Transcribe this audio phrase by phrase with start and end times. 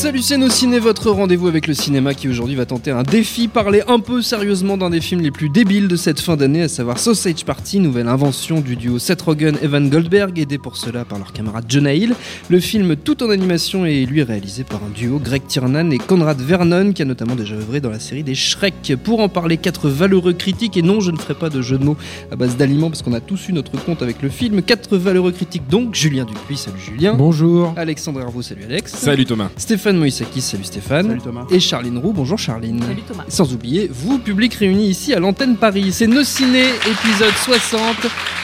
[0.00, 3.48] Salut c'est nos ciné, votre rendez-vous avec le cinéma qui aujourd'hui va tenter un défi,
[3.48, 6.68] parler un peu sérieusement d'un des films les plus débiles de cette fin d'année, à
[6.68, 11.04] savoir Sausage Party, nouvelle invention du duo Seth Rogen et Evan Goldberg, aidé pour cela
[11.04, 12.14] par leur camarade Jonah Hill.
[12.48, 16.40] Le film tout en animation est lui réalisé par un duo Greg Tiernan et Conrad
[16.40, 18.94] Vernon qui a notamment déjà œuvré dans la série des Shrek.
[19.04, 21.84] Pour en parler, quatre valeureux critiques, et non je ne ferai pas de jeu de
[21.84, 21.98] mots
[22.32, 24.62] à base d'aliments parce qu'on a tous eu notre compte avec le film.
[24.62, 27.12] Quatre valeureux critiques donc, Julien Dupuis, salut Julien.
[27.18, 27.74] Bonjour.
[27.76, 28.94] Alexandre Hervaux, salut Alex.
[28.94, 29.50] Salut Thomas.
[29.58, 31.08] Stéphane Moïsakis, salut Stéphane.
[31.08, 31.46] Salut Thomas.
[31.50, 32.82] Et Charline Roux, bonjour Charline.
[32.82, 33.24] Salut Thomas.
[33.28, 35.92] Sans oublier, vous, public réuni ici à l'antenne Paris.
[35.92, 37.80] C'est Nos Ciné, épisode 60,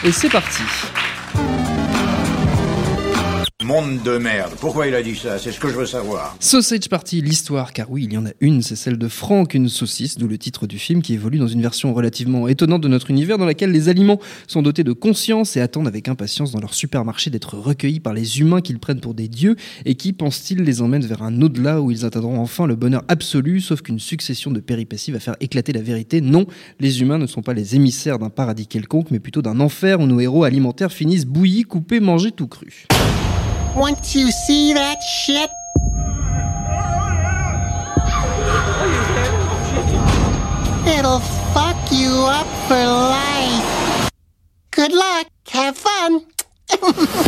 [0.04, 0.62] et c'est parti.
[3.66, 4.52] Monde de merde.
[4.60, 5.40] Pourquoi il a dit ça?
[5.40, 6.36] C'est ce que je veux savoir.
[6.38, 9.68] Sausage Party, l'histoire, car oui, il y en a une, c'est celle de Franck, une
[9.68, 13.10] saucisse, d'où le titre du film qui évolue dans une version relativement étonnante de notre
[13.10, 16.74] univers dans laquelle les aliments sont dotés de conscience et attendent avec impatience dans leur
[16.74, 20.80] supermarché d'être recueillis par les humains qu'ils prennent pour des dieux et qui, pense-t-il, les
[20.80, 24.60] emmènent vers un au-delà où ils atteindront enfin le bonheur absolu, sauf qu'une succession de
[24.60, 26.20] péripéties va faire éclater la vérité.
[26.20, 26.46] Non,
[26.78, 30.06] les humains ne sont pas les émissaires d'un paradis quelconque, mais plutôt d'un enfer où
[30.06, 32.86] nos héros alimentaires finissent bouillis, coupés, mangés tout cru.
[33.76, 35.50] Want to see that shit?
[40.88, 41.20] It'll
[41.52, 44.10] fuck you up for life.
[44.70, 45.26] Good luck.
[45.48, 46.24] Have fun.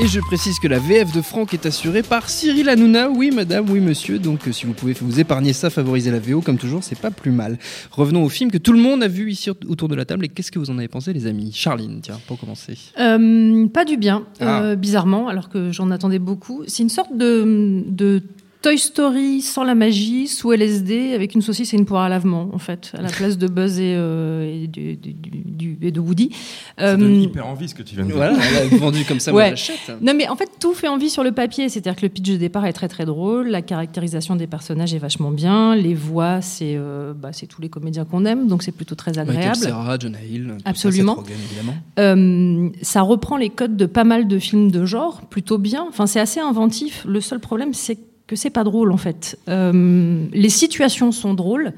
[0.00, 3.10] Et je précise que la VF de Franck est assurée par Cyril Hanouna.
[3.10, 4.18] Oui, madame, oui, monsieur.
[4.18, 7.10] Donc, euh, si vous pouvez vous épargner ça, favoriser la VO, comme toujours, c'est pas
[7.10, 7.58] plus mal.
[7.90, 10.24] Revenons au film que tout le monde a vu ici autour de la table.
[10.24, 11.52] Et qu'est-ce que vous en avez pensé, les amis?
[11.54, 12.74] Charline, tiens, pour commencer.
[12.98, 14.62] Euh, pas du bien, Ah.
[14.62, 16.62] euh, bizarrement, alors que j'en attendais beaucoup.
[16.66, 18.22] C'est une sorte de, de
[18.62, 22.48] Toy Story sans la magie, sous LSD, avec une saucisse et une poire à lavement,
[22.52, 25.98] en fait, à la place de Buzz et, euh, et, du- du- du- et de
[25.98, 26.30] Woody.
[26.78, 28.16] Ça donne Euh, hyper envie ce que tu viens de dire.
[28.16, 28.38] Voilà,
[28.78, 29.50] vendu comme ça, moi Ouais.
[29.50, 29.78] j'achète.
[30.00, 31.68] Non, mais en fait, tout fait envie sur le papier.
[31.68, 34.98] C'est-à-dire que le pitch de départ est très très drôle, la caractérisation des personnages est
[34.98, 38.70] vachement bien, les voix, c'est euh, bah, c'est tous les comédiens qu'on aime, donc c'est
[38.72, 39.56] plutôt très Michael agréable.
[39.56, 41.24] Cera, Jonah Hill, tout ça, Absolument.
[41.28, 41.74] Évidemment.
[41.98, 45.84] Euh, ça reprend les codes de pas mal de films de genre, plutôt bien.
[45.88, 47.04] Enfin, c'est assez inventif.
[47.08, 48.00] Le seul problème, c'est que
[48.36, 49.38] c'est pas drôle en fait.
[49.48, 51.72] Euh, les situations sont drôles,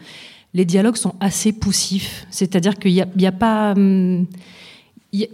[0.55, 2.27] les dialogues sont assez poussifs.
[2.31, 3.73] C'est-à-dire qu'il n'y a, a pas.
[3.73, 4.27] hum,
[5.13, 5.25] y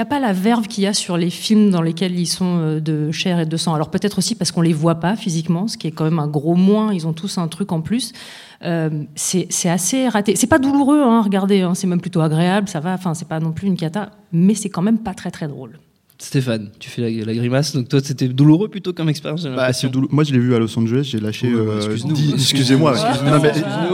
[0.00, 2.80] a- pas la verve qu'il y a sur les films dans lesquels ils sont euh,
[2.80, 3.74] de chair et de sang.
[3.74, 6.26] Alors peut-être aussi parce qu'on les voit pas physiquement, ce qui est quand même un
[6.26, 6.92] gros moins.
[6.92, 8.12] Ils ont tous un truc en plus.
[8.64, 10.34] Euh, c'est assez raté.
[10.36, 11.60] C'est pas douloureux hein, à regarder.
[11.60, 11.74] hein.
[11.74, 12.68] C'est même plutôt agréable.
[12.68, 12.94] Ça va.
[12.94, 15.78] Enfin, c'est pas non plus une cata, mais c'est quand même pas très très drôle.
[16.24, 19.44] Stéphane, tu fais la, la grimace, donc toi c'était douloureux plutôt comme expérience.
[19.44, 19.88] Bah, l'impression.
[19.88, 21.08] c'est doulou- Moi, je l'ai vu à Los Angeles.
[21.12, 21.48] J'ai lâché.
[21.52, 22.14] Euh, excuse-nous.
[22.14, 22.94] 10 Excusez-moi.
[23.24, 23.52] Mais-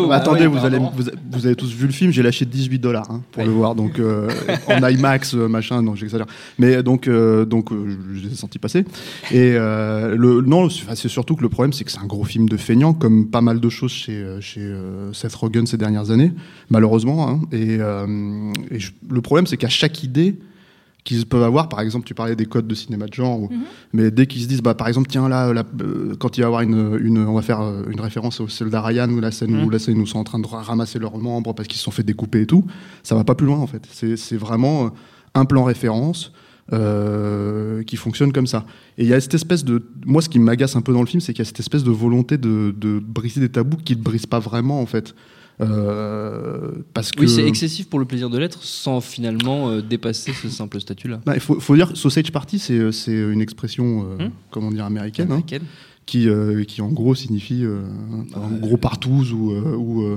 [0.08, 0.90] mais attendez, vous, allez, vous,
[1.32, 2.12] vous avez tous vu le film.
[2.12, 3.74] J'ai lâché 18 dollars hein, pour le voir.
[3.74, 4.28] Donc euh,
[4.68, 5.82] en IMAX, euh, machin.
[5.82, 6.26] Non, j'exagère.
[6.58, 8.84] Mais donc, euh, donc, euh, je les ai sentis passer.
[9.32, 12.48] Et euh, le, non, c'est surtout que le problème, c'est que c'est un gros film
[12.48, 14.72] de feignant, comme pas mal de choses chez, chez
[15.12, 16.32] Seth Rogen ces dernières années,
[16.70, 17.28] malheureusement.
[17.28, 17.40] hein.
[17.50, 18.06] Et, euh,
[18.70, 20.36] et je- le problème, c'est qu'à chaque idée
[21.04, 23.48] qu'ils peuvent avoir, par exemple, tu parlais des codes de cinéma de genre, ou-
[23.92, 26.44] mais dès qu'ils se disent, bah, par exemple, tiens, là, là, euh, quand il va
[26.44, 29.30] y avoir une, une, on va faire euh, une référence au soldat Ryan, ou la
[29.30, 31.68] scène où la scène où ils sont en train de ra- ramasser leurs membres parce
[31.68, 32.64] qu'ils se sont fait découper et tout,
[33.02, 33.86] ça va pas plus loin, en fait.
[33.90, 34.88] C'est vraiment euh,
[35.34, 36.32] un plan référence.
[36.72, 38.64] euh, qui fonctionne comme ça.
[38.98, 39.82] Et il y a cette espèce de.
[40.06, 41.82] Moi, ce qui m'agace un peu dans le film, c'est qu'il y a cette espèce
[41.84, 45.14] de volonté de, de briser des tabous qui ne brisent pas vraiment, en fait.
[45.60, 47.20] Euh, parce que.
[47.20, 51.20] Oui, c'est excessif pour le plaisir de l'être sans finalement euh, dépasser ce simple statut-là.
[51.26, 54.30] Bah, Il faut, faut dire, sausage party, c'est c'est une expression, euh, Hmm.
[54.50, 55.42] comment dire, américaine, hein,
[56.06, 57.82] qui, euh, qui en gros signifie euh,
[58.32, 60.16] Bah, en gros partouze ou, euh, ou euh,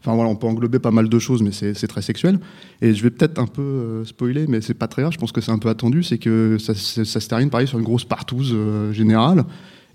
[0.00, 2.38] enfin voilà, on peut englober pas mal de choses, mais c'est c'est très sexuel.
[2.82, 5.12] Et je vais peut-être un peu euh, spoiler, mais c'est pas très grave.
[5.12, 7.66] Je pense que c'est un peu attendu, c'est que ça, ça- ça se termine pareil
[7.66, 9.44] sur une grosse partouze euh, générale.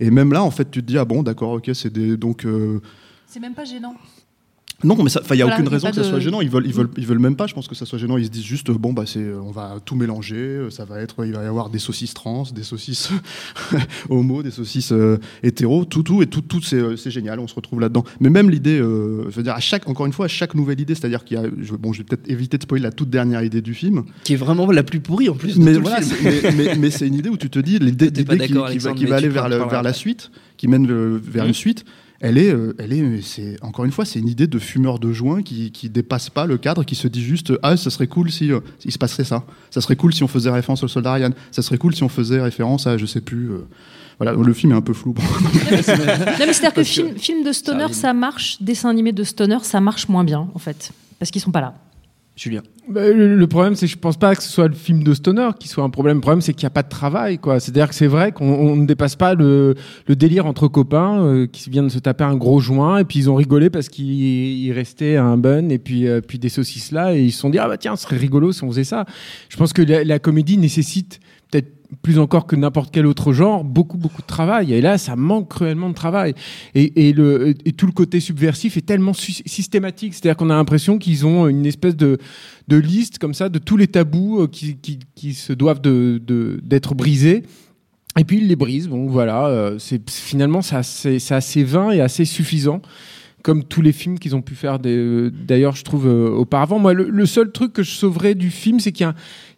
[0.02, 2.46] Et même là, en fait, tu te dis ah bon, d'accord, ok, c'est des donc.
[2.46, 2.80] euh,
[3.28, 3.96] C'est même pas gênant.
[4.84, 6.42] Non, mais il n'y a Voilà, aucune y a raison que ça de- soit gênant.
[6.42, 7.48] Ils veulent, ils veulent, ils veulent même pas.
[7.48, 8.18] Je pense que ça soit gênant.
[8.18, 10.36] Ils se disent juste, bon bah c'est, on va tout mélanger.
[10.38, 13.10] euh, Ça va être, il va y avoir des saucisses trans, des saucisses
[14.10, 17.40] homo, des saucisses euh, hétéro, tout, tout et tout, tout c'est, euh, c'est génial.
[17.40, 18.04] On se retrouve là-dedans.
[18.20, 20.80] Mais même l'idée, euh, je veux dire, à chaque, encore une fois, à chaque nouvelle
[20.80, 23.10] idée, c'est-à-dire qu'il y a, je, bon, je vais peut-être éviter de spoiler la toute
[23.10, 24.04] dernière idée du film.
[24.24, 26.32] Qui est vraiment la plus pourrie en plus de Mais tout voilà, le film.
[26.32, 28.94] c'est- mais, mais- mais c'est une idée où tu te dis l'idée, qui, qui va,
[28.94, 29.50] qui va aller vers,
[29.84, 30.88] la suite, qui mène
[31.18, 31.86] vers une suite.
[32.22, 35.14] Elle est, euh, elle est, c'est encore une fois, c'est une idée de fumeur de
[35.14, 38.30] joint qui, qui dépasse pas le cadre, qui se dit juste ah, ça serait cool
[38.30, 39.46] si euh, il se passerait ça.
[39.70, 41.32] Ça serait cool si on faisait référence au soldat Ryan.
[41.52, 43.52] Ça serait cool si on faisait référence à je sais plus.
[43.52, 43.68] euh,
[44.20, 45.16] voilà, le film est un peu flou.
[45.18, 49.80] Non, mais c'est-à-dire que film, film de stoner, ça marche, dessin animé de stoner, ça
[49.80, 50.92] marche moins bien, en fait.
[51.20, 51.74] Parce qu'ils sont pas là.
[52.88, 55.50] Bah, le, problème, c'est que je pense pas que ce soit le film de Stoner
[55.60, 56.18] qui soit un problème.
[56.18, 57.60] Le problème, c'est qu'il n'y a pas de travail, quoi.
[57.60, 59.76] C'est-à-dire que c'est vrai qu'on on ne dépasse pas le,
[60.08, 63.36] délire entre copains euh, qui viennent se taper un gros joint et puis ils ont
[63.36, 67.22] rigolé parce qu'il il restait un bun et puis, euh, puis des saucisses là et
[67.22, 69.06] ils se sont dit ah bah tiens, ce serait rigolo si on faisait ça.
[69.50, 71.20] Je pense que la, comédie nécessite
[72.02, 74.74] plus encore que n'importe quel autre genre, beaucoup, beaucoup de travail.
[74.74, 76.34] Et là, ça manque cruellement de travail.
[76.76, 77.14] Et,
[77.78, 80.14] tout le côté subversif est tellement sy- systématique.
[80.14, 82.18] C'est-à-dire qu'on a l'impression qu'ils ont une espèce de,
[82.70, 87.44] liste comme ça de tous les tabous euh, qui, se doivent d'être brisés.
[88.18, 88.88] Et puis ils les brisent.
[88.88, 89.48] Bon, voilà.
[89.48, 90.76] euh, finalement c'est
[91.32, 92.82] assez, vain et assez suffisant,
[93.44, 94.78] comme tous les films qu'ils ont pu faire.
[94.78, 96.78] des- D'ailleurs, je trouve euh, auparavant.
[96.78, 99.12] Moi, le, seul truc que je sauverais du film, c'est qu'il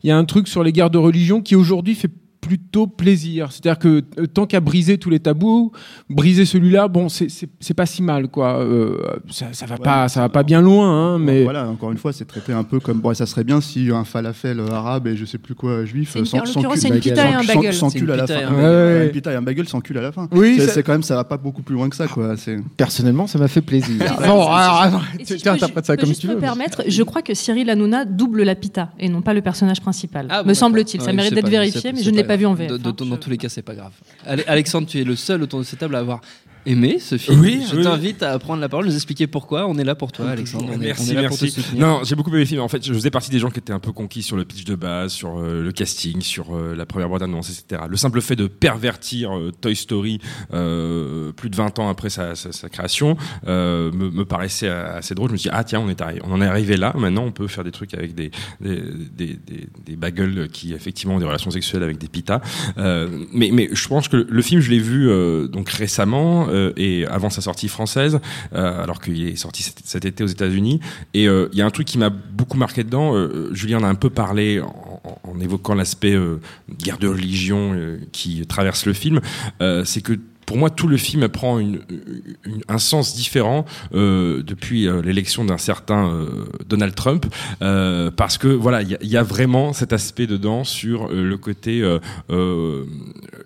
[0.04, 2.12] y a un truc sur les guerres de religion qui aujourd'hui fait
[2.42, 3.52] plutôt plaisir.
[3.52, 5.72] C'est-à-dire que euh, tant qu'à briser tous les tabous,
[6.10, 7.28] briser celui-là, bon, c'est-
[7.76, 8.60] pas si mal, quoi.
[8.60, 8.98] Euh,
[9.30, 11.98] ça, ça va Ouais, pas, ça va pas bien loin, hein, mais voilà, encore une
[11.98, 15.16] fois, c'est traité un peu comme bon, ça serait bien si un falafel arabe et
[15.16, 17.34] je sais plus quoi juif une- sans- en sans l'occurrence, cul- c'est une pita et
[17.34, 17.74] un bagel.
[17.74, 18.48] sans cul à la pita et fin.
[18.48, 18.66] un bagel.
[18.66, 19.06] Ouais, ouais.
[19.06, 20.28] Une pita et un bagel sans cul à la fin.
[20.32, 22.34] Oui, c'est quand même ça va pas beaucoup plus loin que ça, quoi.
[22.78, 23.96] Personnellement, ça m'a fait plaisir.
[24.00, 26.38] Si- alors, tu si interprètes ça comme tu veux.
[26.38, 30.28] permettre, je crois que Cyril Hanouna double la pita et non pas le personnage principal.
[30.30, 31.02] Ah, me semble-t-il.
[31.02, 32.54] Ça mérite d'être vérifié, mais je ne l'ai pas vu en.
[32.54, 32.72] VF.
[32.72, 32.78] Hein.
[33.06, 33.94] dans tous les cas, c'est pas grave.
[34.26, 36.22] Ale- Alexandre, tu es le seul autour de cette table à avoir
[36.66, 37.40] aimé ce film.
[37.40, 37.84] Oui, je oui.
[37.84, 39.68] t'invite à prendre la parole, nous expliquer pourquoi.
[39.68, 40.68] On est là pour toi, Alexandre.
[40.70, 41.62] On est, Merci, on est là pour te merci.
[41.62, 41.88] soutenir.
[41.88, 42.62] Non, j'ai beaucoup aimé le film.
[42.62, 44.64] En fait, je faisais partie des gens qui étaient un peu conquis sur le pitch
[44.66, 47.84] de base, sur euh, le casting, sur euh, la première bande annonce, etc.
[47.90, 50.20] Le simple fait de pervertir euh, Toy Story
[50.54, 53.18] euh, plus de 20 ans après sa, sa- sa création
[53.48, 55.30] euh, me, me paraissait assez drôle.
[55.30, 56.94] Je me suis dit, ah tiens, on, est arri- on en est arrivé là.
[56.98, 58.82] Maintenant, on peut faire des trucs avec des, des,
[59.16, 62.42] des, des, des bagels qui, effectivement, ont des relations sexuelles avec des pitas.
[62.78, 66.74] Euh, mais, mais je pense que le film, je l'ai vu euh, donc récemment euh,
[66.78, 68.20] et avant sa sortie française,
[68.54, 70.80] euh, alors qu'il est sorti cet, été aux États-Unis.
[71.14, 73.14] Et euh, il y a un truc qui m'a beaucoup marqué dedans.
[73.52, 76.18] Julien en a un peu parlé en, évoquant l'aspect
[76.78, 77.76] guerre de religion
[78.12, 79.22] qui traverse le film.
[79.60, 80.14] C'est que
[80.46, 81.62] pour moi, tout le film prend
[82.68, 86.26] un sens différent depuis l'élection d'un certain
[86.68, 87.26] Donald Trump,
[87.60, 91.84] parce que voilà, il y, a- vraiment cet aspect dedans sur le côté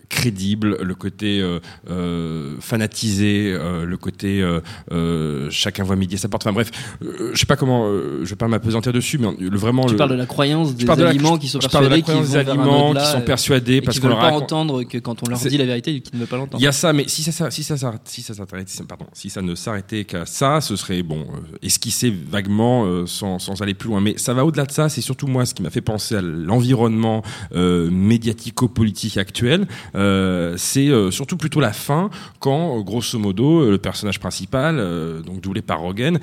[0.09, 1.59] crédible, le côté euh,
[1.89, 4.43] euh, fanatisé, euh, le côté
[5.49, 6.43] chacun voit midi à sa porte.
[6.43, 6.71] Enfin bref,
[7.01, 10.11] je sais pas comment, je vais pas m'apesantir dessus, mais le, vraiment Tu le, parles
[10.11, 13.05] de la croyance des parle de la- aliments qui sont persuadés vont des aliments qui
[13.05, 15.65] sont persuadés et parce qui qu'on leur pas entendre que quand on leur dit la
[15.65, 16.61] vérité, qu'ils ne veulent pas l'entendre.
[16.61, 17.75] il y a ça, mais si ça, si ça,
[18.05, 18.45] si ça,
[18.87, 21.25] pardon, si ça ne s'arrêtait qu'à ça, ce serait bon,
[21.61, 24.01] esquisser vaguement sans, sans aller plus loin.
[24.01, 24.89] Mais ça va au-delà de ça.
[24.89, 27.23] C'est surtout moi ce qui m'a fait penser à l'environnement
[27.55, 29.67] euh, médiatico-politique actuel.
[29.95, 32.09] Euh, c'est euh, surtout plutôt la fin,
[32.39, 34.77] quand euh, grosso modo le personnage principal,
[35.25, 36.19] donc doublé par Rogen.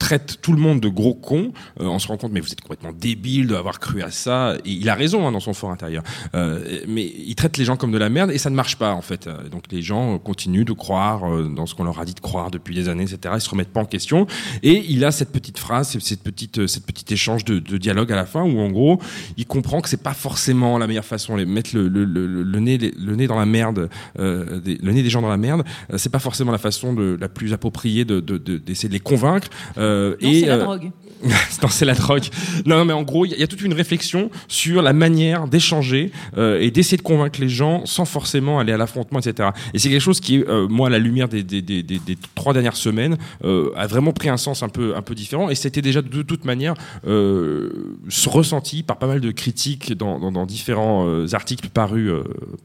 [0.00, 2.60] Traite tout le monde de gros cons, euh, on se rend compte mais vous êtes
[2.62, 4.54] complètement débile d'avoir cru à ça.
[4.64, 6.02] Et il a raison hein, dans son fort intérieur.
[6.34, 8.92] Euh, mais il traite les gens comme de la merde et ça ne marche pas
[8.94, 9.26] en fait.
[9.26, 12.14] Euh, Donc les gens euh, continuent de croire euh, dans ce qu'on leur a dit
[12.14, 13.34] de croire depuis des années, etc.
[13.36, 14.26] Ils se remettent pas en question.
[14.62, 18.16] Et il a cette petite phrase, cette petite, cette petite échange de, de dialogue à
[18.16, 18.98] la fin où en gros
[19.36, 22.58] il comprend que c'est pas forcément la meilleure façon de mettre le, le, le, le
[22.60, 25.62] nez, le nez dans la merde, euh, des- le nez des gens dans la merde.
[25.98, 29.00] c'est pas forcément la façon de, la plus appropriée de, de, de- d'essayer de les
[29.00, 29.48] convaincre.
[29.76, 30.90] Euh, Non, et c'est la euh, drogue.
[31.62, 32.22] non, c'est la drogue.
[32.66, 36.60] Non, mais en gros, il y, a- toute une réflexion sur la manière d'échanger euh,
[36.60, 39.50] et d'essayer de convaincre les gens sans forcément aller à l'affrontement, etc.
[39.74, 41.98] Et c'est quelque chose qui, euh, moi, à la lumière des, des, des, des,
[42.34, 45.50] trois dernières semaines, euh, a vraiment pris un sens un peu, un peu différent.
[45.50, 46.74] Et c'était déjà de toute manière
[47.06, 47.96] euh,
[48.26, 52.22] ressenti par pas mal de critiques dans, dans, dans différents euh, articles parus euh,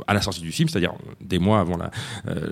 [0.07, 1.91] à la sortie du film, c'est-à-dire des mois avant la,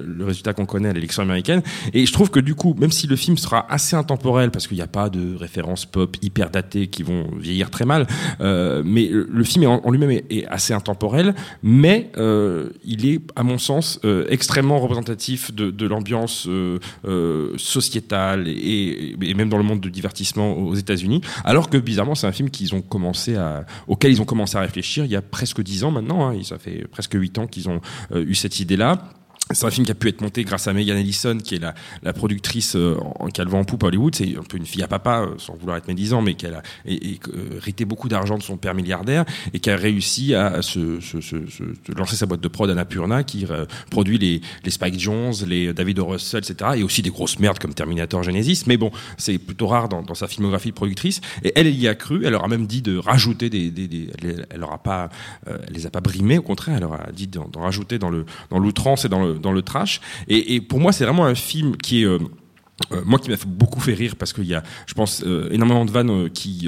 [0.05, 1.62] le résultat qu'on connaît à l'élection américaine.
[1.93, 4.77] Et je trouve que du coup, même si le film sera assez intemporel, parce qu'il
[4.77, 8.07] n'y a pas de références pop hyper datées qui vont vieillir très mal.
[8.41, 13.57] Euh, mais le, film en, lui-même est, assez intemporel, mais euh, il est, à mon
[13.57, 16.50] sens, euh, extrêmement représentatif de, de l'ambiance
[17.57, 21.21] sociétale et, et même dans le monde du divertissement aux États-Unis.
[21.45, 24.62] Alors que bizarrement, c'est un film qu'ils ont commencé à, auquel ils ont commencé à
[24.62, 26.27] réfléchir il y a presque dix ans maintenant.
[26.27, 27.79] Hein, ça fait presque huit ans qu'ils ont
[28.15, 28.97] eu cette idée-là.
[29.53, 31.74] C'est un film qui a pu être monté grâce à Megan Ellison, qui est la,
[32.01, 34.15] la productrice euh, en, vent en poupe à Hollywood.
[34.15, 36.62] C'est un peu une fille à papa, euh, sans vouloir être médisant, mais qui a
[36.86, 41.00] et, euh, hérité beaucoup d'argent de son père milliardaire et qui a réussi à se,
[41.00, 45.00] se, se, se lancer sa boîte de prod Annapurna, qui euh, produit les, les Spike
[45.00, 46.05] Jones, les David O.
[46.05, 46.72] Russell, etc.
[46.77, 48.63] Et aussi des grosses merdes comme Terminator Genesis.
[48.67, 51.22] Mais bon, c'est plutôt rare dans, dans, sa filmographie de productrice.
[51.43, 52.25] Et elle, elle y a cru.
[52.25, 55.10] Elle leur a même dit de rajouter des, des, des elle, elle, leur a pas,
[55.48, 56.38] euh, elle les a pas brimés.
[56.38, 59.36] Au contraire, elle leur a dit d'en rajouter dans le dans l'outrance et dans le
[59.43, 60.01] dans le trash.
[60.27, 62.07] Et, pour moi, c'est vraiment un film qui est
[62.92, 65.86] euh, moi qui m'a beaucoup fait rire parce qu'il y a, je pense, euh, énormément
[65.86, 66.68] de vannes euh, qui,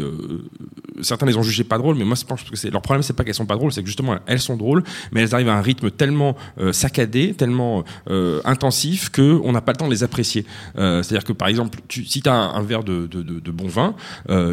[1.02, 3.24] certains les ont jugées pas drôles, mais moi je pense que leur problème, c'est pas
[3.24, 5.62] qu'elles sont pas drôles, c'est que justement elles sont drôles, mais elles arrivent à un
[5.62, 6.36] rythme tellement
[6.72, 7.84] saccadé, tellement
[8.46, 10.46] intensif que on n'a pas le temps de les apprécier.
[10.76, 13.96] C'est-à-dire que par exemple, si tu as un, un, verre de, bon vin,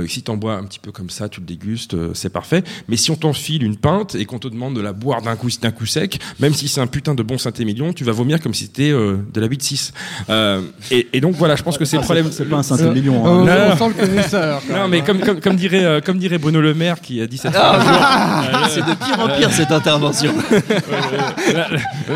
[0.08, 2.64] si t'en bois un petit peu comme ça, tu le dégustes, c'est parfait.
[2.88, 5.48] Mais si on t'enfile une pinte et qu'on te demande de la boire d'un coup,
[5.76, 8.64] coup sec, même si c'est un putain de bon Saint-Émilion, tu vas vomir comme si
[8.64, 9.92] c'était de la 8-6.
[10.90, 12.28] et, et donc voilà, je pense que c'est le problème.
[12.30, 13.26] C'est pas un Saint-Émilion.
[13.26, 13.48] Hein.
[13.48, 14.62] Euh, on sent le connaisseur.
[14.70, 17.36] non, mais comme, comme, comme, dirait, euh, comme dirait Bruno Le Maire qui a dit
[17.36, 20.32] cette ah, C'est de pire en pire cette intervention.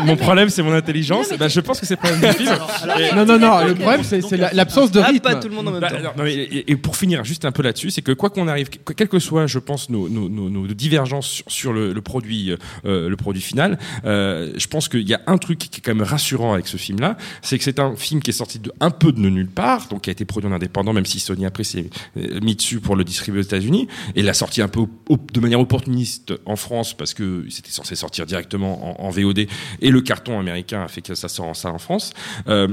[0.05, 1.27] mon problème, c'est mon intelligence.
[1.37, 2.55] bah, je pense que c'est le problème du film.
[3.17, 3.65] non, non, non.
[3.65, 5.19] Le problème, c'est l'absence de rythme.
[5.19, 5.97] Pas tout le monde en même bah, temps.
[6.17, 9.09] Non, mais, et, pour finir, juste un peu là-dessus, c'est que quoi qu'on arrive, quel
[9.09, 12.55] que soit, je pense, nos, nos, nos, nos divergences sur, sur le, le, produit,
[12.85, 15.93] euh, le produit final, euh, je pense qu'il y a un truc qui est quand
[15.93, 18.91] même rassurant avec ce film-là, c'est que c'est un film qui est sorti de un
[18.91, 21.63] peu de nulle part, donc qui a été produit en indépendant, même si Sony après
[21.63, 21.89] s'est
[22.41, 24.85] mis dessus pour le distribuer aux États-Unis, et l'a sorti un peu
[25.33, 29.47] de manière opportuniste en France parce que c'était censé sortir directement en, en, VOD,
[29.81, 32.13] et le carton américain a fait que ça sort en ça en France.
[32.47, 32.67] Euh,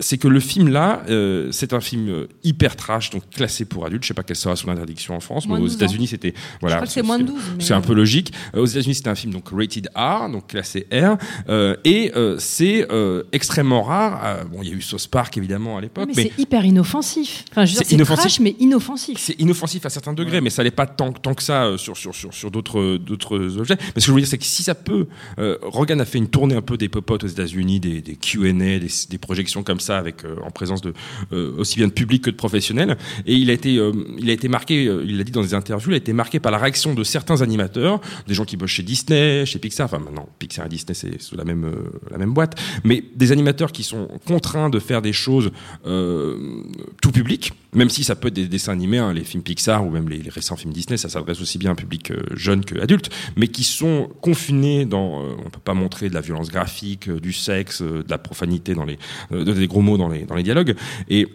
[0.00, 4.04] c'est que le film là, euh, c'est un film hyper trash, donc classé pour adultes.
[4.04, 6.84] Je sais pas quelle sera son interdiction en France, moins mais aux États-Unis c'était voilà.
[6.86, 7.40] c'est moins de 12.
[7.58, 8.32] C'est un peu logique.
[8.54, 11.16] Euh, aux États-Unis c'était un film donc rated R, donc classé R,
[11.48, 12.86] euh, et c'est
[13.32, 14.44] extrêmement rare.
[14.50, 17.44] bon, il y a eu Sauce Park évidemment à l'époque, mais, mais c'est hyper inoffensif.
[17.50, 19.18] Enfin, je veux dire, c'est trash, mais inoffensif.
[19.18, 20.40] C'est inoffensif à certains degrés, ouais.
[20.40, 23.76] mais ça n'est pas tant, tant, que ça sur, sur, sur, sur d'autres, d'autres objets.
[23.94, 25.06] Mais ce que je veux dire, c'est que si ça peut,
[25.38, 28.52] euh, Rogan a fait une tournée un peu des popotes aux États-Unis, des, des Q&A,
[28.52, 30.92] des, des, projections comme ça, avec euh, en présence de
[31.32, 32.96] euh, aussi bien de public que de professionnels.
[33.26, 33.74] Et il a été,
[34.18, 36.52] il a été marqué, il l'a dit dans des interviews, il a été marqué par
[36.52, 39.86] la réaction de certains animateurs, des gens qui bossent chez Disney, chez Pixar.
[39.86, 41.70] Enfin, maintenant, Pixar et Disney, c'est sous la même,
[42.10, 42.58] la même boîte.
[42.84, 45.50] Mais des animateurs qui sont contraints de faire des choses
[45.84, 49.90] tout public, même si ça peut être des dessins animés, hein, les films Pixar ou
[49.90, 52.78] même les, récents films Disney, ça s'adresse aussi bien à un public euh, jeune que
[52.80, 57.08] adulte, mais qui sont confinés dans, euh, on peut pas montrer de la violence graphique,
[57.08, 58.98] euh, du sexe, de la profanité dans les,
[59.30, 60.74] des gros mots dans les, dans les dialogues.
[61.08, 61.28] Et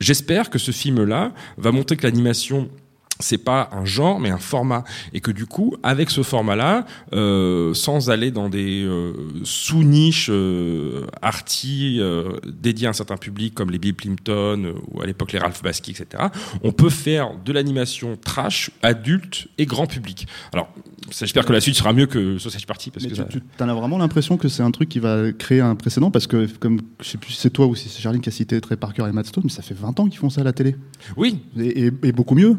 [0.00, 2.68] j'espère que ce film-là va montrer que l'animation
[3.20, 4.84] c'est pas un genre mais un format.
[5.12, 9.12] Et que du coup avec ce format là euh, sans aller dans des euh,
[9.44, 15.00] sous niches euh, arty euh, dédiées à un certain public comme les Bill Plimpton ou
[15.00, 16.24] à l'époque les Ralph Bakshi etc
[16.62, 20.26] on peut faire de l'animation trash adulte et grand public.
[20.52, 20.68] Alors
[21.10, 23.28] j'espère que la suite sera mieux que Sausage Party parce mais que tu, ça...
[23.28, 26.26] tu en as vraiment l'impression que c'est un truc qui va créer un précédent parce
[26.26, 28.60] que comme je sais plus si c'est toi ou si c'est Charline qui a cité
[28.60, 30.52] Trey Parker et Matt Stone mais ça fait 20 ans qu'ils font ça à la
[30.52, 30.76] télé.
[31.16, 31.40] Oui.
[31.58, 32.56] Et, et, et beaucoup mieux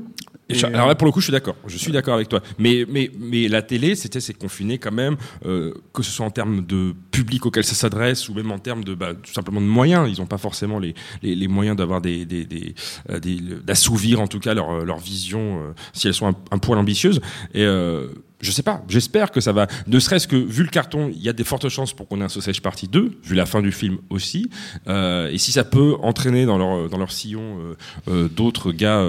[0.54, 1.56] et alors là, pour le coup, je suis d'accord.
[1.68, 2.42] Je suis d'accord avec toi.
[2.58, 6.32] Mais, mais, mais la télé, c'était, c'est confiné quand même, euh, que ce soit en
[6.32, 9.66] termes de public auquel ça s'adresse ou même en termes de, bah, tout simplement de
[9.66, 10.10] moyens.
[10.12, 12.76] Ils n'ont pas forcément les, les, les moyens d'avoir des, des, des,
[13.22, 16.78] des d'assouvir en tout cas leur, leur vision, euh, si elles sont un, un poil
[16.78, 17.22] ambitieuses.
[17.54, 18.08] Et, euh,
[18.42, 21.30] je sais pas, j'espère que ça va, ne serait-ce que vu le carton, il y
[21.30, 23.72] a des fortes chances pour qu'on ait un Sausage Party 2, vu la fin du
[23.72, 24.50] film aussi,
[24.88, 27.76] euh, et si ça peut entraîner dans leur, dans leur sillon euh,
[28.08, 29.02] euh, d'autres gars,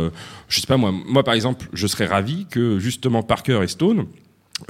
[0.48, 4.06] je sais pas moi, moi par exemple, je serais ravi que justement Parker et Stone,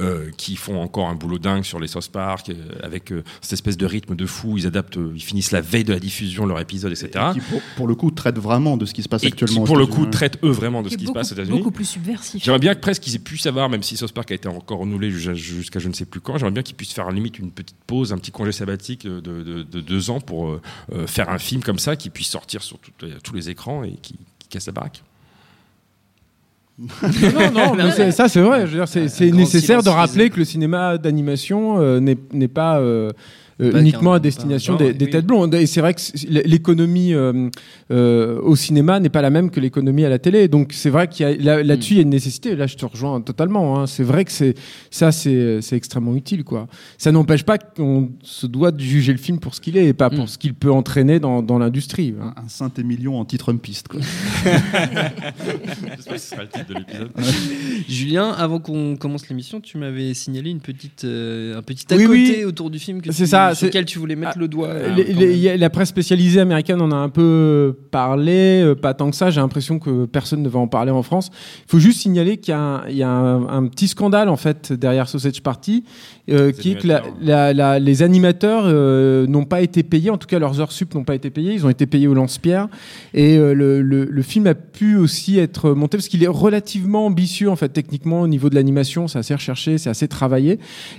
[0.01, 3.55] euh, qui font encore un boulot dingue sur les South Park euh, avec euh, cette
[3.55, 4.57] espèce de rythme de fou.
[4.57, 7.11] Ils adaptent, euh, ils finissent la veille de la diffusion leur épisode, etc.
[7.31, 9.63] Et qui pour, pour, le coup traitent vraiment de ce qui se passe et actuellement.
[9.63, 11.59] Qui, pour le coup traitent eux vraiment de ce qui beaucoup, se passe aux États-Unis.
[11.59, 12.43] Beaucoup plus subversif.
[12.43, 14.79] J'aimerais bien que presque ils aient pu savoir, même si South Park a été encore
[14.79, 16.39] renouvelé jusqu'à je ne sais plus quand.
[16.39, 19.63] J'aimerais bien qu'ils puissent faire limite une petite pause, un petit congé sabbatique de, de,
[19.63, 22.93] de deux ans pour euh, faire un film comme ça qui puisse sortir sur tout,
[23.23, 25.03] tous les écrans et qui, qui casse la baraque
[27.03, 28.67] non, non, mais ça c'est vrai.
[28.87, 33.13] C'est nécessaire de rappeler que le cinéma d'animation euh, n'est pas euh,
[33.61, 35.11] euh, uniquement à destination des, genre, des oui.
[35.11, 35.55] têtes blondes.
[35.55, 36.01] Et c'est vrai que
[36.49, 37.49] l'économie euh,
[37.91, 40.49] euh, au cinéma n'est pas la même que l'économie à la télé.
[40.49, 42.57] Donc c'est vrai qu'il y a là- là-dessus il y a une nécessité.
[42.57, 43.79] Là, je te rejoins totalement.
[43.81, 43.87] hein.
[43.87, 44.55] C'est vrai que c'est
[44.91, 46.67] ça, c'est extrêmement utile, quoi.
[46.99, 49.93] Ça n'empêche pas qu'on se doit de juger le film pour ce qu'il est et
[49.93, 52.15] pas pour ce qu'il peut entraîner dans, dans l'industrie.
[52.21, 52.35] hein.
[52.37, 53.89] Un Saint-Émilion anti-Trumpiste.
[53.89, 54.01] quoi.
[55.97, 57.11] J'espère que ce sera le titre de l'épisode.
[57.89, 62.05] Julien, avant qu'on commence l'émission, tu m'avais signalé une petite, euh, un petit à Oui,
[62.07, 62.45] côté oui.
[62.45, 64.69] autour du film C'est tu- ça, sur c'est- lequel tu voulais mettre le doigt.
[64.69, 65.37] euh, Les- quand les- même.
[65.37, 69.17] y a- la presse spécialisée américaine en a un peu parlé, euh, pas tant que
[69.17, 69.31] ça.
[69.31, 71.31] J'ai l'impression que personne ne va en parler en France.
[71.67, 74.29] Il faut juste signaler qu'il y a, un, il y a un, un petit scandale
[74.29, 75.85] en fait derrière Sausage Party,
[76.31, 77.17] euh, qui est que la- animateurs.
[77.23, 80.95] la- la- les animateurs euh, n'ont pas été payés, en tout cas leurs heures sup
[80.95, 81.53] n'ont pas été payées.
[81.55, 82.69] Ils ont été payés au lance-pierre
[83.15, 87.07] et euh, le, le- le film a pu aussi être monté parce qu'il est relativement
[87.07, 89.09] ambitieux en fait techniquement au niveau de l'animation.
[89.09, 90.53] C'est assez recherché, c'est assez travaillé.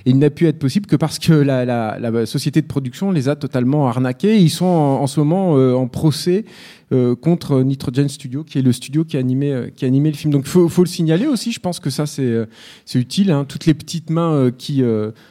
[0.06, 3.10] Et il n'a pu être possible que parce que la, la- la société de production
[3.12, 4.38] les a totalement arnaqués.
[4.40, 6.44] Ils sont en, en ce moment euh, en procès
[6.92, 10.10] euh, contre Nitrogen Studio, qui est le studio qui a animé, euh, qui a animé
[10.10, 10.32] le film.
[10.32, 11.52] Donc il faut, faut le signaler aussi.
[11.52, 12.46] Je pense que ça c'est
[12.94, 13.30] utile.
[13.30, 13.44] hein.
[13.48, 14.82] Toutes les petites mains qui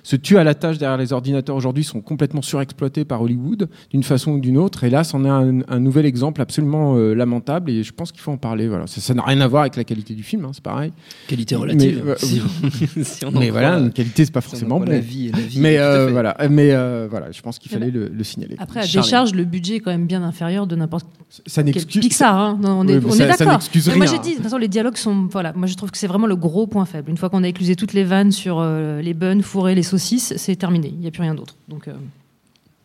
[0.04, 4.04] se tuent à la tâche derrière les ordinateurs aujourd'hui sont complètement surexploitées par Hollywood d'une
[4.04, 4.84] façon ou d'une autre.
[4.84, 7.70] Et là, c'en est un, un nouvel exemple absolument lamentable.
[7.72, 8.68] Et je pense qu'il faut en parler.
[8.68, 10.46] Voilà, ça n'a rien à voir avec la qualité du film.
[10.46, 10.92] hein, c'est pareil.
[11.28, 12.02] Qualité relative.
[12.06, 14.52] Mais, si on- si on en mais voilà, une qualité, c'est pas si on en
[14.52, 14.86] forcément bon.
[14.86, 17.92] la vie et la vie, mais euh, voilà, mais euh, voilà, je pense qu'il fallait
[17.92, 18.56] le, le signaler.
[18.60, 19.06] Après, à Charlie.
[19.08, 22.38] décharge, le budget est quand même bien inférieur de n'importe ça quel n'excuse Pixar.
[22.38, 22.60] Hein.
[22.62, 23.60] Non, on est, Oui, est ça d'accord.
[23.96, 25.28] Moi, j'ai dit, de toute façon, les dialogues sont.
[25.32, 27.10] Voilà, moi, je trouve que c'est vraiment le gros point faible.
[27.10, 30.34] Une fois qu'on a éclusé toutes les vannes sur euh, les buns, fourrés, les saucisses,
[30.38, 30.90] c'est terminé.
[30.90, 31.56] Il n'y a plus rien d'autre.
[31.68, 31.88] Donc.
[31.88, 31.94] euh,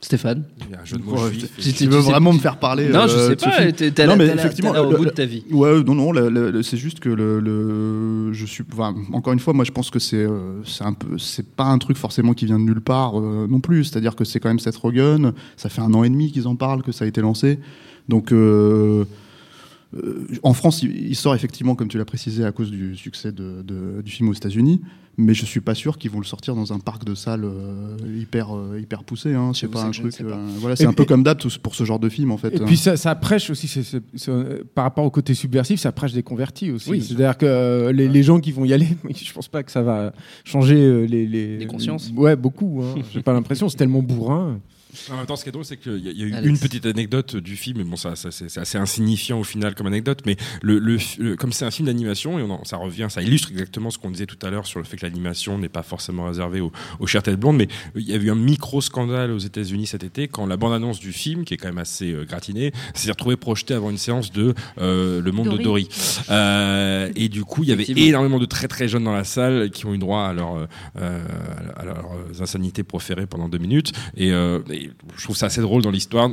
[0.00, 0.45] Stéphane
[0.85, 1.76] juif.
[1.76, 3.73] tu, veux vraiment me faire parler Non, je euh, sais pas.
[3.73, 4.07] t'es-
[4.78, 5.43] au bout de ta vie.
[5.50, 9.64] Ouais, non, non, c'est juste que le, le- je suis, enfin, encore une fois, moi,
[9.64, 12.61] je pense que c'est, euh, c'est un peu, c'est pas un truc forcément qui vient
[12.61, 13.85] de nulle part euh, non plus.
[13.85, 15.33] C'est-à-dire que c'est quand même Seth Rogen.
[15.57, 17.59] Ça fait un an et demi qu'ils en parlent, que ça a été lancé.
[18.09, 18.33] Donc,
[20.42, 23.62] en France, il, il sort effectivement, comme tu l'as précisé, à cause du succès de-
[23.62, 24.80] de- du film aux États-Unis.
[25.21, 27.97] Mais je suis pas sûr qu'ils vont le sortir dans un parc de salles euh,
[28.21, 29.35] hyper, euh, hyper poussé.
[29.35, 29.50] Hein.
[29.73, 30.16] Pas un ne truc.
[30.16, 30.23] pas.
[30.25, 32.54] euh, voilà, c'est un peu comme d'hab pour ce genre de film, en fait.
[32.54, 32.64] Et hein.
[32.66, 33.68] puis ça, ça prêche aussi,
[34.28, 36.90] euh, par rapport au côté subversif, ça prêche des convertis aussi.
[36.90, 37.02] Oui.
[37.02, 39.83] C'est-à-dire que euh, les, les gens qui vont y aller, je pense pas que ça
[39.83, 40.12] va
[40.45, 42.12] changer euh, les, les, Les consciences.
[42.14, 42.80] Ouais, beaucoup.
[42.85, 43.00] Hein.
[43.12, 44.61] J'ai pas l'impression, c'est tellement bourrin.
[45.11, 46.49] En même temps, ce qui est drôle, c'est qu'il y a, eu Alex.
[46.49, 49.87] une petite anecdote du film, mais bon, ça, ça, c'est assez insignifiant au final comme
[49.87, 53.07] anecdote, mais le, le, le- comme c'est un film d'animation, et on en- ça revient,
[53.11, 55.68] ça illustre exactement ce qu'on disait tout à l'heure sur le fait que l'animation n'est
[55.68, 58.35] pas forcément réservée aux, aux chères têtes blondes, mais euh, il y a eu un
[58.35, 62.12] micro-scandale aux États-Unis cet été quand la bande-annonce du film, qui est quand même assez
[62.12, 65.85] euh, gratinée, s'est retrouvée projetée avant une séance de euh, Le Monde de Dory.
[65.85, 65.88] Dory.
[66.31, 69.70] Euh, et du coup, il y avait énormément de très très jeunes dans la salle
[69.70, 73.92] qui ont eu droit à leur à leurs insanités proférées pendant deux minutes.
[74.16, 74.33] Et,
[74.79, 76.31] et je trouve ça assez drôle dans l'histoire.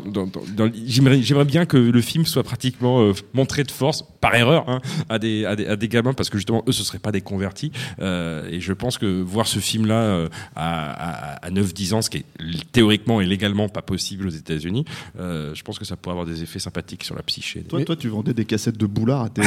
[0.86, 5.20] J'aimerais bien que le film soit pratiquement euh, montré de force, par erreur, hein, à,
[5.20, 7.72] des, à, des, à des gamins, parce que justement, eux, ce seraient pas des convertis.
[8.00, 12.10] Euh, et je pense que voir ce film-là euh, à, à, à 9-10 ans, ce
[12.10, 12.26] qui est
[12.72, 14.86] théoriquement et légalement pas possible aux États-Unis,
[15.20, 17.62] euh, je pense que ça pourrait avoir des effets sympathiques sur la psyché.
[17.62, 19.42] Toi, toi, tu vendais des cassettes de boulard à tes.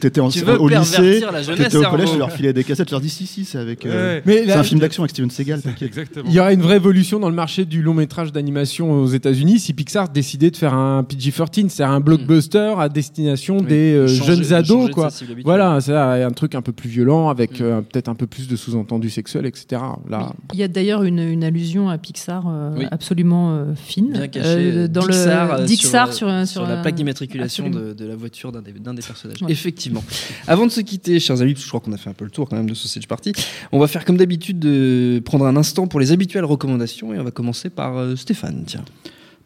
[0.00, 1.22] T'étais au lycée,
[1.56, 3.84] t'étais au collège, tu leur filais des cassettes, tu leur dis si, si, c'est avec.
[3.86, 4.22] euh, Ouais.
[4.26, 5.88] Mais c'est un film d'action avec Steven Seagal, t'inquiète.
[5.88, 6.24] Exactement.
[6.28, 9.58] Il y aurait une vraie évolution dans le marché du long métrage d'animation aux États-Unis
[9.58, 14.24] si Pixar décidait de faire un PG-13, c'est-à-dire un blockbuster à destination des euh, Changer-
[14.44, 15.08] jeunes ados, de quoi.
[15.44, 18.56] Voilà, c'est un truc un peu plus violent avec euh, peut-être un peu plus de
[18.56, 19.82] sous-entendus sexuels, etc.
[20.08, 22.84] Là, Il y a d'ailleurs une, une allusion à Pixar euh, Oui.
[22.90, 24.12] absolument euh, fine.
[24.12, 24.48] Bien caché.
[24.48, 28.04] euh, dans Dixar, le Dixar sur, sur, sur, sur la un- plaque d'immatriculation de, de
[28.06, 29.42] la voiture d'un des, d'un des personnages.
[29.42, 29.50] Ouais.
[29.52, 30.02] Effectivement.
[30.46, 32.24] Avant de se quitter, chers amis, parce que je crois qu'on a fait un peu
[32.24, 33.32] le tour quand même de Sausage Party,
[33.72, 37.24] on va faire comme d'habitude de prendre un instant pour les habituelles recommandations et on
[37.24, 38.64] va commencer par euh, Stéphane.
[38.66, 38.84] Tiens.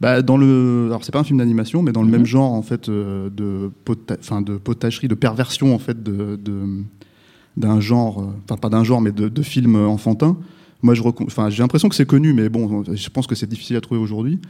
[0.01, 2.13] Bah, dans le, alors c'est pas un film d'animation, mais dans le Mhm.
[2.13, 4.17] même genre en fait euh, de, pota...
[4.19, 6.83] enfin, de potagerie, de perversion en fait de, de-
[7.57, 10.37] d'un genre, euh, enfin pas d'un genre, mais de, de film enfantin.
[10.83, 13.47] Moi, je, recon- enfin, j'ai l'impression que c'est connu, mais bon, je pense que c'est
[13.49, 14.41] difficile à trouver aujourd'hui,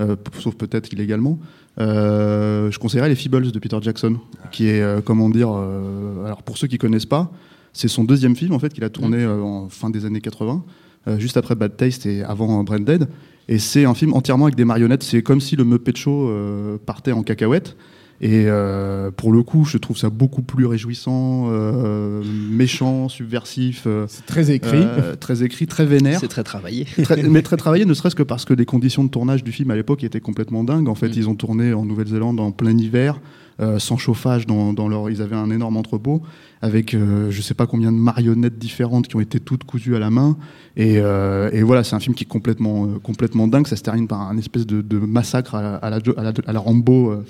[0.00, 1.38] euh, sauf peut-être illégalement.
[1.78, 4.16] Euh, je conseillerais les Feebles de Peter Jackson,
[4.52, 7.30] qui est, euh, comment dire, euh, alors pour ceux qui connaissent pas,
[7.72, 10.64] c'est son deuxième film en fait qu'il a tourné euh, en fin des années 80,
[11.08, 13.08] euh, juste après Bad Taste et avant Brain Dead.
[13.48, 15.02] Et c'est un film entièrement avec des marionnettes.
[15.02, 17.76] C'est comme si le Muppet Show euh, partait en cacahuète.
[18.24, 23.82] Et euh, pour le coup, je trouve ça beaucoup plus réjouissant, euh, méchant, subversif.
[23.88, 24.76] euh, c'est très écrit.
[24.80, 26.20] euh, très écrit, très vénère.
[26.20, 26.84] C'est très travaillé.
[27.02, 29.72] Très- mais très travaillé, ne serait-ce que parce que les conditions de tournage du film
[29.72, 30.88] à l'époque étaient complètement dingues.
[30.88, 31.12] En fait, Mm.
[31.16, 33.20] ils ont tourné en Nouvelle-Zélande en plein hiver,
[33.60, 35.10] euh, sans chauffage dans, dans leur.
[35.10, 36.22] Ils avaient un énorme entrepôt
[36.62, 39.98] avec euh, je sais pas combien de marionnettes différentes qui ont été toutes cousues à
[39.98, 40.36] la main.
[40.76, 43.66] Et, euh, et voilà, c'est un film qui est complètement, euh, complètement dingue.
[43.66, 46.58] Ça se termine par un espèce de, massacre à à la, à la- à la
[46.60, 47.22] Rambo.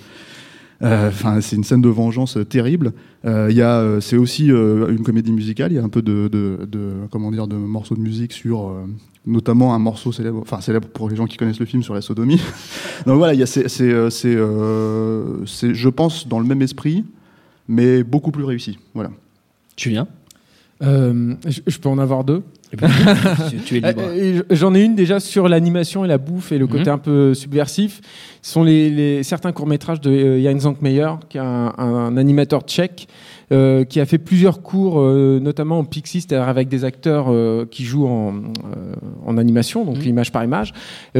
[0.82, 2.92] Euh, Enfin, c'est une scène de vengeance euh, terrible.
[3.24, 5.72] Euh, Il y a, c'est aussi une comédie musicale.
[5.72, 6.28] Il y a un peu de,
[7.10, 8.74] comment dire, de morceaux de musique sur,
[9.26, 12.00] notamment un morceau célèbre, enfin célèbre pour les gens qui connaissent le film sur la
[12.00, 12.40] sodomie.
[13.06, 14.10] Donc voilà, c'est, euh,
[15.44, 17.04] je pense, dans le même esprit,
[17.68, 18.78] mais beaucoup plus réussi.
[18.94, 19.10] Voilà.
[20.82, 22.42] Euh, je, je peux en avoir deux?
[24.50, 26.94] J'en ai une déjà sur l'animation et la bouffe et le côté Mhm.
[26.94, 28.00] un peu subversif.
[28.40, 32.62] Ce sont les, les- certains courts-métrages de euh, Jan Zankmeyer, qui est un, un animateur
[32.62, 33.06] tchèque,
[33.52, 37.66] euh, qui a fait plusieurs cours, euh, notamment en Pixie, c'est-à-dire avec des acteurs euh,
[37.70, 38.34] qui jouent en,
[39.26, 40.72] en animation, donc image par image,
[41.14, 41.18] qui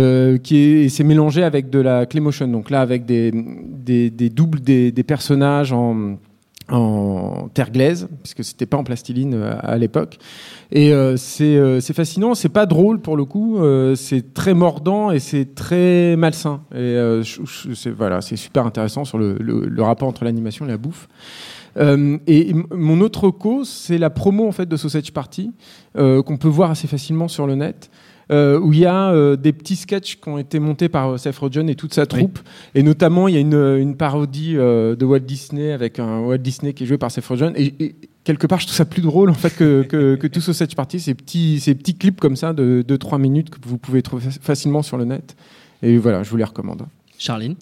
[0.57, 4.61] est, et c'est mélangé avec de la Claymotion, donc là avec des, des, des doubles
[4.61, 6.17] des, des personnages en
[6.73, 10.19] en terre glaise, puisque c'était pas en plastiline euh, à l'époque.
[10.73, 15.11] Et euh, c'est euh, fascinant, c'est pas drôle pour le coup, euh, c'est très mordant
[15.11, 16.63] et c'est très malsain.
[16.73, 20.69] Et euh, c'est voilà, c'est super intéressant sur le, le- le rapport entre l'animation et
[20.69, 21.09] la bouffe.
[21.79, 25.53] Euh, et mon autre cause, c'est la promo en fait de Sausage Party
[25.97, 27.91] euh, qu'on peut voir assez facilement sur le net.
[28.33, 31.17] Euh, où il y a euh, des petits sketchs qui ont été montés par euh,
[31.19, 32.39] Seth Rogen et toute sa troupe.
[32.75, 36.73] Et notamment, il y a une, une parodie de Walt Disney avec un Walt Disney
[36.73, 37.53] qui est joué par Seth Rogen.
[37.57, 40.41] Et, et quelque part, je trouve ça plus drôle en fait que, que, que tout
[40.41, 40.99] Sausage Party.
[41.01, 44.41] Ces petits, ces petits clips comme ça de 2-3 minutes que vous pouvez trouver fac-
[44.41, 45.37] facilement sur le net.
[45.83, 46.83] Et voilà, je vous les recommande.
[47.19, 47.57] Charline?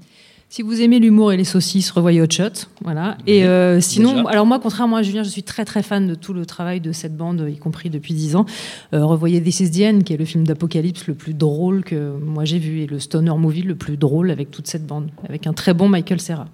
[0.52, 2.66] Si vous aimez l'humour et les saucisses, revoyez Hot Shot.
[2.82, 3.16] Voilà.
[3.24, 4.30] Et euh, sinon, Déjà.
[4.30, 6.90] alors moi, contrairement à Julien, je suis très très fan de tout le travail de
[6.90, 8.46] cette bande, y compris depuis 10 ans.
[8.92, 12.16] Euh, revoyez This Is the End, qui est le film d'apocalypse le plus drôle que
[12.18, 15.46] moi j'ai vu, et le stoner movie le plus drôle avec toute cette bande, avec
[15.46, 16.48] un très bon Michael Serra.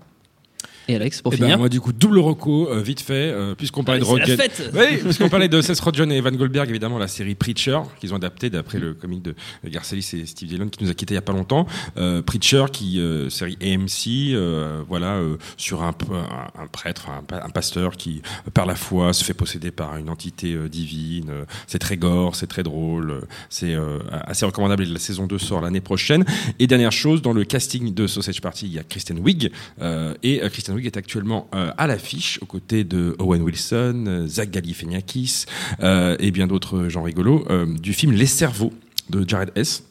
[0.88, 3.82] Et Alex, pour Eh ben, moi, du coup, double reco, euh, vite fait, euh, puisqu'on
[3.84, 7.08] parlait Allez, de fête Oui, puisqu'on parlait de Seth Rogen et Evan Goldberg, évidemment, la
[7.08, 10.90] série Preacher, qu'ils ont adapté d'après le comic de Garcelis et Steve Dillon, qui nous
[10.90, 11.66] a quittés il y a pas longtemps.
[11.96, 17.08] Euh, Preacher, qui, euh, série AMC, euh, voilà, euh, sur un, peu- un, un prêtre,
[17.10, 18.22] un, pa- un pasteur qui,
[18.54, 21.32] par la foi, se fait posséder par une entité divine.
[21.66, 24.84] C'est très gore, c'est très drôle, c'est euh, assez recommandable.
[24.84, 26.24] Et la saison 2 sort l'année prochaine.
[26.60, 29.50] Et dernière chose, dans le casting de Sausage Party, il y a Kristen Wiig.
[29.82, 34.26] euh, et euh, Kristen Est actuellement euh, à l'affiche aux côtés de Owen Wilson, euh,
[34.26, 35.46] Zach Galifianakis
[35.80, 37.44] euh, et bien d'autres gens rigolos
[37.80, 38.72] du film Les Cerveaux
[39.08, 39.82] de Jared S.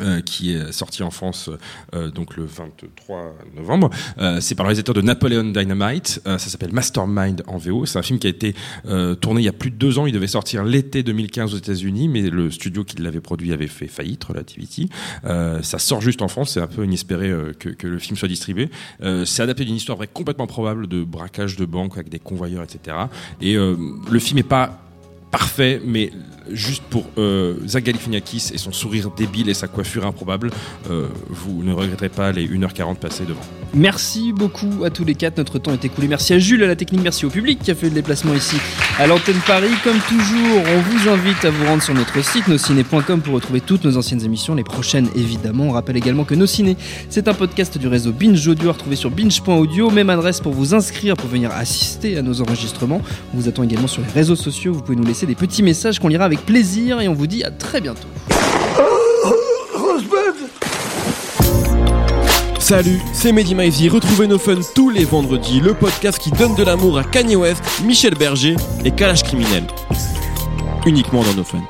[0.00, 1.50] euh, qui est sorti en France
[1.94, 3.90] euh, donc le 23 novembre.
[4.18, 6.20] Euh, c'est par le réalisateur de Napoleon Dynamite.
[6.24, 7.86] Ça s'appelle Mastermind en VO.
[7.86, 8.54] C'est un film qui a été
[9.20, 10.06] tourné il y a plus de deux ans.
[10.06, 13.86] Il devait sortir l'été 2015 aux États-Unis, mais le studio qui l'avait produit avait fait
[13.86, 14.88] faillite, Relativity.
[15.24, 16.50] Ça sort juste en France.
[16.50, 18.70] C'est un peu inespéré que, le film soit distribué.
[19.24, 22.96] C'est adapté d'une histoire vraie complètement probable de braquage de banque avec des convoyeurs, etc.
[23.40, 24.80] Et le film est pas
[25.30, 26.10] parfait, mais
[26.52, 30.50] juste pour euh, et son sourire débile et sa coiffure improbable,
[30.90, 33.40] euh, vous ne regretterez pas les 1h40 passées devant.
[33.74, 36.08] Merci beaucoup à tous les quatre, notre temps est écoulé.
[36.08, 38.56] Merci à Jules, à la technique, merci au public qui a fait le déplacement ici
[38.98, 39.70] à l'antenne Paris.
[39.84, 43.84] Comme toujours, on vous invite à vous rendre sur notre site nosciné.com pour retrouver toutes
[43.84, 45.64] nos anciennes émissions, les prochaines évidemment.
[45.64, 46.76] On rappelle également que Nos Ciné,
[47.10, 50.74] c'est un podcast du réseau Binge Audio à retrouver sur binge.audio, même adresse pour vous
[50.74, 53.02] inscrire, pour venir assister à nos enregistrements.
[53.34, 55.98] On vous attend également sur les réseaux sociaux, vous pouvez nous laisser des petits messages
[55.98, 58.08] qu'on lira plaisir et on vous dit à très bientôt.
[62.58, 63.88] Salut, c'est Mehdi Maizy.
[63.88, 67.62] Retrouvez nos fun tous les vendredis, le podcast qui donne de l'amour à Kanye West,
[67.82, 69.64] Michel Berger et Kalash Criminel.
[70.84, 71.62] Uniquement dans nos fun.